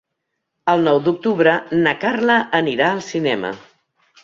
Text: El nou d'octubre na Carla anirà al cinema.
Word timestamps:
El 0.71 0.81
nou 0.87 1.01
d'octubre 1.07 1.53
na 1.85 1.95
Carla 2.05 2.39
anirà 2.63 2.91
al 2.95 3.05
cinema. 3.13 3.55